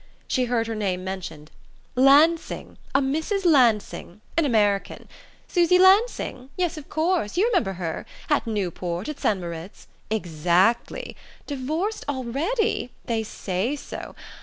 [0.27, 1.51] She heard her name mentioned:
[1.93, 3.45] "Lansing a Mrs.
[3.45, 5.07] Lansing an American...
[5.47, 6.49] Susy Lansing?
[6.57, 7.37] Yes, of course....
[7.37, 8.07] You remember her?
[8.27, 9.39] At Newport, At St.
[9.39, 9.85] Moritz?
[10.09, 11.15] Exactly....
[11.45, 12.89] Divorced already?
[13.05, 14.15] They say so...